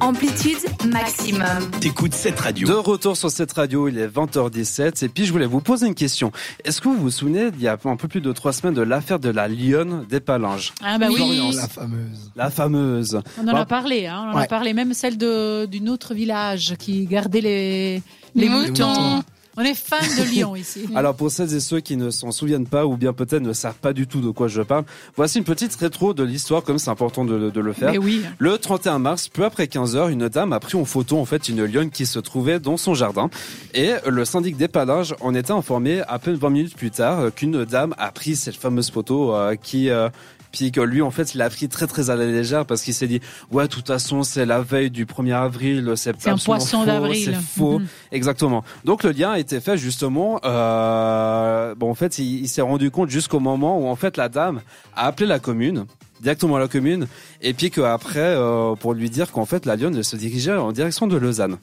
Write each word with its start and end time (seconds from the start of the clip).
Amplitude 0.00 0.58
maximum. 0.86 1.70
T'écoutes 1.80 2.14
cette 2.14 2.38
radio. 2.38 2.68
De 2.68 2.72
retour 2.72 3.16
sur 3.16 3.30
cette 3.30 3.52
radio, 3.52 3.88
il 3.88 3.98
est 3.98 4.06
20h17 4.06 5.04
et 5.04 5.08
puis 5.08 5.24
je 5.26 5.32
voulais 5.32 5.46
vous 5.46 5.60
poser 5.60 5.86
une 5.88 5.94
question. 5.94 6.30
Est-ce 6.64 6.80
que 6.80 6.88
vous 6.88 6.96
vous 6.96 7.10
souvenez, 7.10 7.48
il 7.54 7.60
y 7.60 7.66
a 7.68 7.76
un 7.84 7.96
peu 7.96 8.06
plus 8.08 8.20
de 8.20 8.32
trois 8.32 8.52
semaines, 8.52 8.74
de 8.74 8.82
l'affaire 8.82 9.18
de 9.18 9.28
la 9.28 9.48
lionne 9.48 10.06
des 10.08 10.20
Palinges? 10.20 10.72
Ah 10.82 10.98
bah 10.98 11.08
oui. 11.10 11.52
La 11.54 11.68
fameuse. 11.68 12.30
La 12.36 12.50
fameuse. 12.50 13.20
on 13.42 13.48
en 13.48 13.52
Bah, 13.52 13.60
a 13.60 13.66
parlé, 13.66 14.06
hein, 14.06 14.30
on 14.32 14.36
en 14.36 14.40
a 14.40 14.46
parlé, 14.46 14.72
même 14.72 14.94
celle 14.94 15.18
de 15.18 15.66
d'une 15.66 15.88
autre 15.88 16.14
village 16.14 16.74
qui 16.78 17.04
gardait 17.06 17.40
les 17.40 18.02
Les 18.34 18.42
les 18.42 18.48
moutons. 18.48 18.88
moutons. 18.88 19.22
On 19.60 19.62
est 19.62 19.74
fan 19.74 19.98
de 20.00 20.22
Lyon 20.30 20.54
ici. 20.54 20.86
Alors 20.94 21.16
pour 21.16 21.32
celles 21.32 21.52
et 21.52 21.58
ceux 21.58 21.80
qui 21.80 21.96
ne 21.96 22.10
s'en 22.10 22.30
souviennent 22.30 22.68
pas 22.68 22.86
ou 22.86 22.96
bien 22.96 23.12
peut-être 23.12 23.42
ne 23.42 23.52
savent 23.52 23.74
pas 23.74 23.92
du 23.92 24.06
tout 24.06 24.20
de 24.20 24.30
quoi 24.30 24.46
je 24.46 24.62
parle, 24.62 24.84
voici 25.16 25.38
une 25.38 25.44
petite 25.44 25.74
rétro 25.74 26.14
de 26.14 26.22
l'histoire 26.22 26.62
comme 26.62 26.78
c'est 26.78 26.90
important 26.90 27.24
de, 27.24 27.50
de 27.50 27.60
le 27.60 27.72
faire. 27.72 27.90
Mais 27.90 27.98
oui. 27.98 28.22
Le 28.38 28.56
31 28.56 29.00
mars, 29.00 29.28
peu 29.28 29.44
après 29.44 29.66
15 29.66 29.96
heures, 29.96 30.08
une 30.10 30.28
dame 30.28 30.52
a 30.52 30.60
pris 30.60 30.76
en 30.76 30.84
photo 30.84 31.18
en 31.18 31.24
fait 31.24 31.48
une 31.48 31.64
lionne 31.64 31.90
qui 31.90 32.06
se 32.06 32.20
trouvait 32.20 32.60
dans 32.60 32.76
son 32.76 32.94
jardin. 32.94 33.30
Et 33.74 33.94
le 34.06 34.24
syndic 34.24 34.56
des 34.56 34.68
Palinges 34.68 35.16
en 35.20 35.34
était 35.34 35.50
informé 35.50 36.02
à 36.06 36.20
peine 36.20 36.36
20 36.36 36.50
minutes 36.50 36.76
plus 36.76 36.92
tard 36.92 37.18
euh, 37.18 37.30
qu'une 37.30 37.64
dame 37.64 37.96
a 37.98 38.12
pris 38.12 38.36
cette 38.36 38.54
fameuse 38.56 38.90
photo 38.92 39.34
euh, 39.34 39.56
qui... 39.56 39.90
euh, 39.90 40.08
puis 40.50 40.72
que 40.72 40.80
lui, 40.80 41.02
en 41.02 41.10
fait, 41.10 41.34
il 41.34 41.42
a 41.42 41.50
pris 41.50 41.68
très 41.68 41.86
très 41.86 42.08
à 42.08 42.16
la 42.16 42.24
légère 42.26 42.64
parce 42.64 42.82
qu'il 42.82 42.94
s'est 42.94 43.06
dit, 43.06 43.20
ouais, 43.50 43.64
de 43.64 43.68
toute 43.68 43.86
façon, 43.86 44.22
c'est 44.22 44.46
la 44.46 44.60
veille 44.60 44.90
du 44.90 45.04
1er 45.04 45.34
avril, 45.34 45.92
c'est 45.96 46.14
C'est 46.18 46.30
un 46.30 46.36
poisson 46.38 46.84
d'avril. 46.84 47.22
C'est 47.22 47.34
faux. 47.34 47.80
Mhm. 47.80 47.86
Exactement. 48.12 48.64
Donc 48.84 49.02
le 49.02 49.10
lien 49.10 49.32
a 49.32 49.38
fait 49.60 49.76
justement. 49.76 50.40
Euh, 50.44 51.74
bon, 51.74 51.90
en 51.90 51.94
fait, 51.94 52.18
il, 52.18 52.48
s'est 52.48 52.62
rendu 52.62 52.90
compte 52.90 53.10
jusqu'au 53.10 53.40
moment 53.40 53.78
où 53.78 53.88
en 53.88 53.96
fait 53.96 54.16
la 54.16 54.28
dame 54.28 54.60
a 54.94 55.06
appelé 55.06 55.26
la 55.26 55.38
commune 55.38 55.86
directement 56.20 56.56
à 56.56 56.58
la 56.58 56.68
commune 56.68 57.06
et 57.42 57.54
puis 57.54 57.70
qu'après 57.70 58.18
euh, 58.20 58.74
pour 58.74 58.92
lui 58.92 59.08
dire 59.08 59.30
qu'en 59.30 59.44
fait 59.44 59.66
la 59.66 59.76
lionne 59.76 60.02
se 60.02 60.16
dirigeait 60.16 60.56
en 60.56 60.72
direction 60.72 61.06
de 61.06 61.16
Lausanne. 61.16 61.58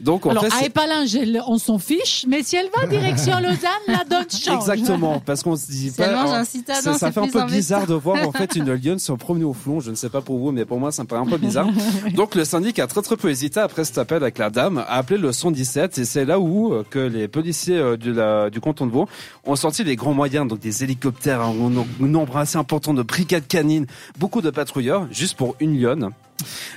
Donc 0.00 0.26
en 0.26 0.30
Alors, 0.30 0.44
fait 0.44 0.52
à 0.62 0.66
Épalinges, 0.66 1.14
elle- 1.16 1.42
on 1.46 1.58
s'en 1.58 1.78
fiche, 1.78 2.24
mais 2.28 2.42
si 2.42 2.56
elle 2.56 2.68
va 2.76 2.86
direction 2.86 3.32
Lausanne, 3.40 3.58
la 3.88 4.04
donne 4.08 4.26
change. 4.30 4.54
Exactement, 4.56 5.20
parce 5.24 5.42
qu'on 5.42 5.56
se 5.56 5.66
dit 5.70 5.90
pas. 5.90 6.12
mange 6.12 6.30
un 6.30 6.44
citadin, 6.44 6.80
ça, 6.80 6.92
ça 6.92 7.06
c'est 7.08 7.12
fait 7.12 7.20
un 7.20 7.24
plus 7.24 7.32
peu 7.32 7.44
bizarre 7.46 7.86
de 7.86 7.94
voir 7.94 8.26
en 8.26 8.32
fait 8.32 8.54
une 8.56 8.72
lionne 8.74 8.98
se 8.98 9.12
promener 9.12 9.44
au 9.44 9.52
flon. 9.52 9.80
Je 9.80 9.90
ne 9.90 9.96
sais 9.96 10.08
pas 10.08 10.20
pour 10.20 10.38
vous, 10.38 10.52
mais 10.52 10.64
pour 10.64 10.78
moi, 10.78 10.92
ça 10.92 11.02
me 11.02 11.08
paraît 11.08 11.22
un 11.22 11.26
peu 11.26 11.38
bizarre. 11.38 11.66
Donc 12.14 12.34
le 12.34 12.44
syndic 12.44 12.78
a 12.78 12.86
très 12.86 13.02
très 13.02 13.16
peu 13.16 13.28
hésité 13.30 13.60
après 13.60 13.84
cet 13.84 13.98
appel 13.98 14.18
avec 14.22 14.38
la 14.38 14.50
dame, 14.50 14.78
a 14.78 14.94
appelé 14.96 15.18
le 15.18 15.32
117 15.32 15.98
et 15.98 16.04
c'est 16.04 16.24
là 16.24 16.38
où 16.38 16.72
euh, 16.72 16.84
que 16.88 16.98
les 16.98 17.26
policiers 17.28 17.78
euh, 17.78 17.96
du, 17.96 18.12
la- 18.12 18.50
du 18.50 18.60
canton 18.60 18.86
de 18.86 18.92
Vaud 18.92 19.08
ont 19.44 19.56
sorti 19.56 19.82
les 19.84 19.96
grands 19.96 20.14
moyens, 20.14 20.46
donc 20.46 20.60
des 20.60 20.84
hélicoptères, 20.84 21.40
un, 21.40 21.50
un 21.50 22.06
nombre 22.06 22.36
assez 22.36 22.56
important 22.58 22.94
de 22.94 23.02
brigades 23.02 23.46
canines, 23.48 23.86
beaucoup 24.18 24.40
de 24.40 24.50
patrouilleurs, 24.50 25.06
juste 25.10 25.36
pour 25.36 25.56
une 25.60 25.80
lionne. 25.80 26.10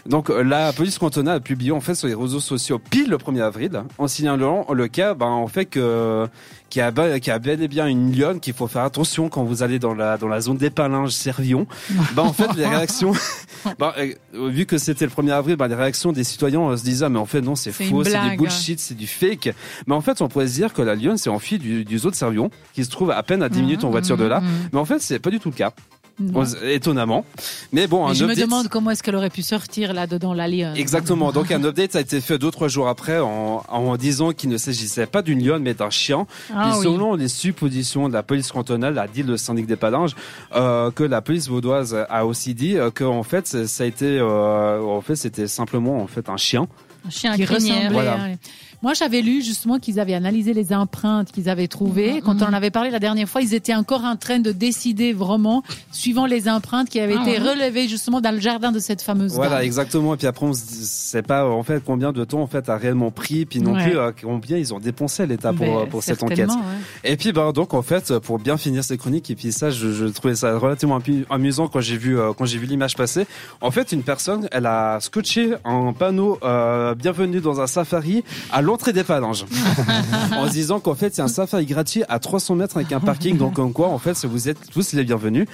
Donc 0.05 0.29
euh, 0.29 0.43
la 0.43 0.73
police 0.73 0.97
cantonale 0.97 1.37
a 1.37 1.39
publié 1.39 1.71
en 1.71 1.81
fait 1.81 1.95
sur 1.95 2.07
les 2.07 2.15
réseaux 2.15 2.39
sociaux 2.39 2.79
pile 2.79 3.09
le 3.09 3.17
1er 3.17 3.41
avril 3.41 3.83
en 3.97 4.07
signalant 4.07 4.65
le 4.71 4.87
cas 4.87 5.13
ben 5.13 5.27
en 5.27 5.47
fait 5.47 5.65
que 5.65 6.27
qu'il 6.69 6.79
y 6.79 6.83
a, 6.83 7.17
y 7.17 7.29
a 7.29 7.39
bel 7.39 7.61
et 7.61 7.67
bien 7.67 7.85
une 7.85 8.17
lionne 8.17 8.39
qu'il 8.39 8.53
faut 8.53 8.67
faire 8.67 8.81
attention 8.81 9.29
quand 9.29 9.43
vous 9.43 9.61
allez 9.61 9.77
dans 9.77 9.93
la 9.93 10.17
dans 10.17 10.27
la 10.27 10.41
zone 10.41 10.57
des 10.57 10.71
Palinges 10.71 11.11
Servion. 11.11 11.67
ben 12.15 12.23
en 12.23 12.33
fait 12.33 12.51
les 12.55 12.65
réactions 12.65 13.13
ben, 13.79 13.93
euh, 13.97 14.49
vu 14.49 14.65
que 14.65 14.77
c'était 14.77 15.05
le 15.05 15.11
1er 15.11 15.31
avril 15.31 15.55
ben, 15.55 15.67
les 15.67 15.75
réactions 15.75 16.11
des 16.11 16.23
citoyens 16.23 16.61
euh, 16.69 16.77
se 16.77 16.83
disaient 16.83 17.05
ah, 17.05 17.09
mais 17.09 17.19
en 17.19 17.25
fait 17.25 17.41
non 17.41 17.55
c'est 17.55 17.71
faux 17.71 18.03
c'est 18.03 18.29
du 18.29 18.37
bullshit 18.37 18.79
c'est 18.79 18.95
du 18.95 19.07
fake. 19.07 19.53
Mais 19.87 19.93
en 19.93 20.01
fait 20.01 20.21
on 20.21 20.27
pourrait 20.27 20.47
se 20.47 20.53
dire 20.53 20.73
que 20.73 20.81
la 20.81 20.95
lionne 20.95 21.17
s'est 21.17 21.29
enfuie 21.29 21.59
du, 21.59 21.85
du 21.85 21.97
zoo 21.99 22.09
de 22.09 22.15
Servion 22.15 22.49
qui 22.73 22.83
se 22.83 22.89
trouve 22.89 23.11
à 23.11 23.21
peine 23.23 23.43
à 23.43 23.49
10 23.49 23.61
minutes 23.61 23.83
en 23.83 23.91
voiture 23.91 24.17
de 24.17 24.25
là. 24.25 24.39
Mhm. 24.39 24.49
Mais 24.73 24.79
en 24.79 24.85
fait 24.85 24.99
c'est 24.99 25.19
pas 25.19 25.29
du 25.29 25.39
tout 25.39 25.49
le 25.49 25.55
cas 25.55 25.73
Non. 26.19 26.43
étonnamment. 26.63 27.25
Mais 27.71 27.87
bon 27.87 28.05
un 28.07 28.13
je 28.13 28.23
me 28.25 28.31
update- 28.33 28.41
demande 28.45 28.67
comment 28.69 28.91
est-ce 28.91 29.01
qu'elle 29.01 29.15
aurait 29.15 29.31
pu 29.31 29.41
sortir 29.41 29.93
là-dedans, 29.93 30.33
la 30.33 30.47
lionne. 30.47 30.75
Exactement. 30.77 31.31
Donc 31.31 31.51
un 31.51 31.63
update 31.63 31.95
a 31.95 32.01
été 32.01 32.21
fait 32.21 32.37
deux 32.37 32.51
trois 32.51 32.67
jours 32.67 32.87
après 32.87 33.19
en, 33.19 33.63
en 33.67 33.97
disant 33.97 34.31
qu'il 34.31 34.49
ne 34.49 34.57
s'agissait 34.57 35.07
pas 35.07 35.21
d'une 35.23 35.43
lionne 35.43 35.63
mais 35.63 35.73
d'un 35.73 35.89
chien. 35.89 36.27
Ah 36.53 36.69
Puis 36.69 36.79
oui. 36.79 36.83
selon 36.93 37.15
les 37.15 37.27
suppositions 37.27 38.09
de 38.09 38.13
la 38.13 38.21
police 38.23 38.51
cantonale, 38.51 38.97
a 38.99 39.07
dit 39.07 39.23
le 39.23 39.37
syndic 39.37 39.65
des 39.65 39.75
Palinges, 39.75 40.15
euh, 40.55 40.91
que 40.91 41.03
la 41.03 41.21
police 41.21 41.47
vaudoise 41.49 41.95
a 42.09 42.25
aussi 42.25 42.53
dit 42.53 42.77
euh, 42.77 42.91
que 42.91 43.03
en 43.03 43.23
fait 43.23 43.47
ça 43.47 43.83
a 43.83 43.87
été 43.87 44.19
euh, 44.19 44.81
en 44.81 45.01
fait 45.01 45.15
c'était 45.15 45.47
simplement 45.47 46.01
en 46.01 46.07
fait 46.07 46.29
un 46.29 46.37
chien. 46.37 46.67
Un 47.05 47.09
chien 47.09 47.31
à 47.33 47.35
qui 47.37 47.43
crinière. 47.45 47.75
ressemblait. 47.75 47.89
Voilà. 47.93 48.13
à- 48.13 48.27
Moi, 48.83 48.93
j'avais 48.93 49.21
lu 49.21 49.41
justement 49.41 49.79
qu'ils 49.79 49.99
avaient 49.99 50.13
analysé 50.13 50.53
les 50.53 50.73
empreintes 50.73 51.31
qu'ils 51.31 51.49
avaient 51.49 51.69
trouvées. 51.69 52.15
Mhm, 52.15 52.21
Quand 52.21 52.33
on 52.41 52.45
mhm. 52.47 52.53
en 52.53 52.53
avait 52.53 52.69
parlé 52.69 52.89
la 52.91 52.99
dernière 52.99 53.27
fois, 53.29 53.41
ils 53.41 53.53
étaient 53.53 53.73
encore 53.73 54.03
en 54.03 54.17
train 54.17 54.39
de 54.39 54.51
décider 54.51 55.13
vraiment, 55.13 55.63
suivant 55.91 56.25
les 56.25 56.49
empreintes 56.49 56.89
qui 56.89 56.99
avaient 56.99 57.15
Ah 57.17 57.21
été 57.21 57.39
ouais. 57.41 57.49
relevées 57.51 57.87
justement 57.87 58.19
dans 58.19 58.31
le 58.35 58.41
jardin 58.41 58.71
de 58.73 58.79
cette 58.79 59.01
fameuse 59.01 59.33
Voilà, 59.33 59.55
dame. 59.55 59.63
exactement. 59.65 60.13
Et 60.13 60.17
puis 60.17 60.27
après 60.27 60.45
on 60.45 60.49
dit, 60.51 60.57
sait 60.85 61.21
pas 61.21 61.47
en 61.47 61.63
fait 61.63 61.81
combien 61.83 62.11
de 62.11 62.23
temps 62.25 62.41
en 62.41 62.47
fait 62.47 62.67
a 62.67 62.75
réellement 62.77 63.09
pris, 63.09 63.45
puis 63.45 63.61
non 63.61 63.73
Ouais. 63.73 63.83
plus 63.89 63.97
euh, 63.97 64.11
combien 64.21 64.57
ils 64.57 64.73
ont 64.73 64.79
dépensé 64.79 65.23
à 65.23 65.25
l'État 65.25 65.53
pour 65.53 65.65
Ben, 65.65 65.77
euh, 65.77 65.85
pour 65.85 66.03
cette 66.03 66.21
enquête. 66.21 66.49
ouais. 66.49 66.55
Et 67.05 67.15
puis 67.15 67.31
bah 67.31 67.51
donc 67.53 67.73
en 67.73 67.81
fait 67.81 68.19
pour 68.19 68.37
bien 68.37 68.57
finir 68.57 68.83
ces 68.83 68.97
chroniques 68.97 69.29
et 69.31 69.35
puis 69.35 69.51
ça 69.53 69.69
je, 69.71 69.93
je 69.93 70.05
trouvais 70.07 70.35
ça 70.35 70.57
relativement 70.57 70.99
amu- 70.99 71.25
amusant 71.29 71.67
quand 71.69 71.79
j'ai 71.81 71.97
vu 71.97 72.19
euh, 72.19 72.33
quand 72.37 72.45
j'ai 72.45 72.57
vu 72.57 72.65
l'image 72.65 72.95
passer. 72.97 73.25
En 73.61 73.71
fait 73.71 73.93
une 73.93 74.03
personne 74.03 74.49
elle 74.51 74.65
a 74.65 74.99
scotché 74.99 75.53
un 75.63 75.93
panneau 75.93 76.37
bienvenue 76.97 77.39
dans 77.39 77.61
un 77.61 77.67
safari 77.67 78.23
à 78.51 78.61
l'entrée 78.73 78.91
des 78.91 79.03
phalanges 79.03 79.45
en 80.35 80.47
se 80.47 80.51
disant 80.51 80.79
qu'en 80.79 80.95
fait 80.95 81.13
c'est 81.13 81.21
un 81.21 81.27
safari 81.27 81.67
gratuit 81.67 82.01
à 82.09 82.17
300 82.17 82.55
mètres 82.55 82.75
avec 82.77 82.91
un 82.91 82.99
parking 82.99 83.37
donc 83.37 83.53
comme 83.53 83.71
quoi 83.71 83.89
en 83.89 83.99
fait 83.99 84.25
vous 84.25 84.49
êtes 84.49 84.57
tous 84.71 84.93
les 84.93 85.03
bienvenus. 85.03 85.45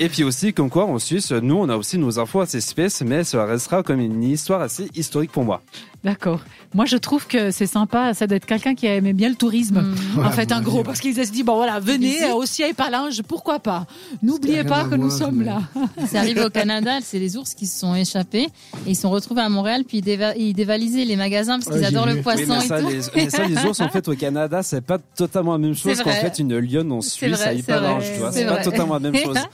Et 0.00 0.08
puis 0.08 0.22
aussi 0.24 0.52
comme 0.52 0.70
quoi 0.70 0.84
en 0.86 0.98
Suisse 0.98 1.32
nous 1.32 1.56
on 1.56 1.68
a 1.68 1.76
aussi 1.76 1.98
nos 1.98 2.18
infos 2.18 2.40
assez 2.40 2.58
espèces 2.58 3.02
mais 3.02 3.24
ça 3.24 3.44
restera 3.44 3.82
comme 3.82 4.00
une 4.00 4.22
histoire 4.22 4.60
assez 4.60 4.88
historique 4.94 5.32
pour 5.32 5.44
moi. 5.44 5.60
D'accord. 6.04 6.40
Moi, 6.74 6.84
je 6.84 6.96
trouve 6.96 7.26
que 7.26 7.50
c'est 7.50 7.66
sympa, 7.66 8.14
ça 8.14 8.28
doit 8.28 8.36
être 8.36 8.46
quelqu'un 8.46 8.76
qui 8.76 8.86
aimait 8.86 9.14
bien 9.14 9.28
le 9.30 9.34
tourisme. 9.34 9.80
Mhm. 10.16 10.24
En 10.24 10.30
fait, 10.30 10.52
un 10.52 10.60
gros, 10.60 10.84
parce 10.84 11.00
qu'ils 11.00 11.14
se 11.16 11.32
dit 11.32 11.42
bon 11.42 11.56
voilà, 11.56 11.80
venez 11.80 12.30
aussi 12.30 12.62
à 12.62 12.68
Épalinges, 12.68 13.22
pourquoi 13.22 13.58
pas? 13.58 13.86
N'oubliez 14.22 14.62
pas 14.62 14.84
que 14.84 14.94
nous 14.94 15.10
sommes 15.10 15.38
mais- 15.38 15.46
là. 15.46 15.60
C'est 16.06 16.18
arrivé 16.18 16.44
au 16.44 16.50
Canada, 16.50 16.98
c'est 17.02 17.18
les 17.18 17.36
ours 17.36 17.52
qui 17.54 17.66
se 17.66 17.80
sont 17.80 17.94
échappés 17.96 18.44
et 18.86 18.90
ils 18.90 18.94
sont 18.96 19.10
retrouvés 19.10 19.40
à 19.40 19.48
Montréal 19.48 19.82
puis 19.88 19.98
ils, 19.98 20.04
déva- 20.04 20.34
ils 20.36 20.54
dévalisaient 20.54 21.04
les 21.04 21.16
magasins 21.16 21.58
parce 21.58 21.66
qu'ils 21.66 21.80
Ouais, 21.80 21.86
adorent 21.86 22.06
le 22.06 22.14
Oui, 22.14 22.22
poisson 22.22 22.42
mais, 22.58 22.64
et 22.64 22.68
ça, 22.68 22.80
tout. 22.80 22.88
les, 22.88 23.00
mais 23.16 23.30
ça, 23.30 23.44
les 23.44 23.56
ours, 23.66 23.80
en 23.80 23.88
fait, 23.88 24.06
au 24.06 24.14
Canada, 24.14 24.62
c'est 24.62 24.80
pas 24.80 24.98
totalement 24.98 25.52
la 25.52 25.58
même 25.58 25.74
chose 25.74 26.00
qu'en 26.00 26.10
fait 26.10 26.38
une 26.38 26.56
lionne 26.58 26.92
en 26.92 27.00
Suisse 27.00 27.36
vrai, 27.36 27.48
à 27.48 27.92
vois. 28.18 28.30
c'est 28.32 28.46
pas 28.46 28.62
totalement 28.62 28.94
la 28.94 29.00
même 29.00 29.16
chose. 29.16 29.36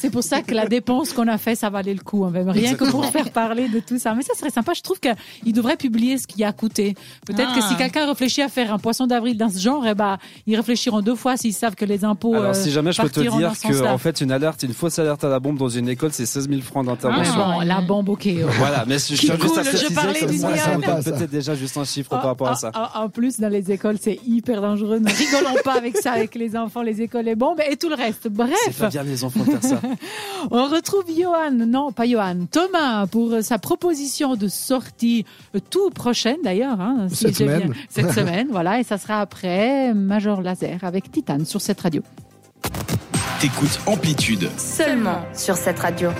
C'est 0.00 0.10
pour 0.10 0.22
ça 0.22 0.42
que 0.42 0.54
la 0.54 0.66
dépense 0.66 1.12
qu'on 1.12 1.28
a 1.28 1.38
fait, 1.38 1.54
ça 1.54 1.70
valait 1.70 1.94
le 1.94 2.00
coup. 2.00 2.24
hein, 2.24 2.30
même 2.30 2.48
rien 2.48 2.74
que 2.74 2.90
pour 2.90 3.04
faire 3.06 3.30
parler 3.30 3.68
de 3.68 3.80
tout 3.80 3.98
ça. 3.98 4.14
Mais 4.14 4.22
ça 4.22 4.34
serait 4.34 4.50
sympa. 4.50 4.72
Je 4.74 4.80
trouve 4.82 4.98
qu'il 5.00 5.52
devrait 5.52 5.76
publier 5.76 6.18
ce 6.18 6.26
qui 6.26 6.42
a 6.44 6.52
coûté. 6.52 6.94
Peut-être 7.26 7.52
que 7.54 7.60
Ah. 7.62 7.68
si 7.68 7.76
quelqu'un 7.76 8.06
réfléchit 8.06 8.42
à 8.42 8.48
faire 8.48 8.72
un 8.72 8.78
poisson 8.78 9.06
d'avril 9.06 9.36
dans 9.36 9.48
ce 9.50 9.58
genre, 9.58 9.84
eh 9.86 9.94
ben, 9.94 10.18
ils 10.46 10.56
réfléchiront 10.56 11.00
deux 11.02 11.14
fois 11.14 11.36
s'ils 11.36 11.52
savent 11.54 11.74
que 11.74 11.84
les 11.84 12.04
impôts. 12.04 12.34
Alors, 12.34 12.50
euh, 12.50 12.54
si 12.54 12.70
jamais 12.70 12.92
je 12.92 13.02
peux 13.02 13.08
te 13.10 13.20
dire 13.20 13.36
dans 13.38 13.54
ce 13.54 13.60
que, 13.66 13.74
sens-là. 13.74 13.92
en 13.92 13.98
fait, 13.98 14.20
une 14.20 14.32
alerte, 14.32 14.62
une 14.62 14.72
fausse 14.74 14.98
alerte 14.98 15.22
à 15.24 15.28
la 15.28 15.38
bombe 15.40 15.58
dans 15.58 15.68
une 15.68 15.88
école, 15.88 16.12
c'est 16.12 16.26
16 16.26 16.48
000 16.48 16.60
francs 16.62 16.86
d'intervention. 16.86 17.34
Ah. 17.36 17.52
bon, 17.54 17.60
la 17.60 17.80
bombe, 17.80 18.08
ok. 18.08 18.26
euh, 18.26 18.46
Voilà, 18.58 18.84
mais 18.86 18.98
je 18.98 19.14
tiens 19.16 19.36
juste 19.40 19.58
à 19.58 19.62
je 19.62 19.94
parlais 19.94 20.20
comme 20.20 21.02
ça, 21.02 21.12
peut-être 21.12 21.30
déjà 21.30 21.54
juste 21.54 21.76
un 21.76 21.84
chiffre 21.84 22.10
par 22.10 22.22
rapport 22.22 22.48
à 22.48 22.54
ça. 22.56 22.70
En, 22.74 23.04
en 23.04 23.08
plus, 23.08 23.38
dans 23.40 23.48
les 23.48 23.70
écoles, 23.70 23.96
c'est 24.00 24.18
hyper 24.26 24.60
dangereux. 24.60 24.98
Ne 24.98 25.10
rigolons 25.10 25.56
pas 25.64 25.74
avec 25.74 25.96
ça, 25.98 26.12
avec 26.12 26.34
les 26.34 26.56
enfants, 26.56 26.82
les 26.82 27.00
écoles, 27.02 27.24
les 27.26 27.34
bombes 27.34 27.60
et 27.70 27.76
tout 27.76 27.88
le 27.88 27.94
reste. 27.96 28.20
C'est 28.22 28.32
Bref, 28.32 28.78
pas 28.78 28.88
bien 28.88 29.02
les 29.02 29.22
enfants 29.24 29.40
de 29.44 29.50
faire 29.50 29.62
ça. 29.64 29.80
on 30.50 30.66
retrouve 30.68 31.04
Johan, 31.16 31.50
non 31.52 31.92
pas 31.92 32.06
Johan, 32.06 32.46
Thomas 32.50 33.06
pour 33.06 33.32
euh, 33.32 33.42
sa 33.42 33.58
proposition 33.58 34.36
de 34.36 34.48
sortie 34.48 35.24
euh, 35.54 35.60
tout 35.70 35.90
prochaine 35.90 36.38
d'ailleurs. 36.42 36.80
Hein, 36.80 37.06
si 37.08 37.16
Cette 37.32 37.38
bien- 37.38 37.46
semaine. 37.58 37.74
Cette 37.88 38.12
semaine, 38.14 38.48
voilà, 38.50 38.80
et 38.80 38.84
ça 38.84 38.98
sera 38.98 39.20
après 39.20 39.92
Major 39.94 40.42
Laser 40.42 40.78
avec 40.82 41.10
Titane 41.10 41.44
sur 41.44 41.60
cette 41.60 41.80
radio. 41.80 42.02
T'écoutes 43.40 43.80
Amplitude. 43.86 44.50
Seulement 44.58 45.22
sur 45.32 45.56
cette 45.56 45.78
radio. 45.78 46.10